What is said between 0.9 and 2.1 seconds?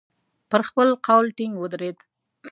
قول ټینګ ودرېد.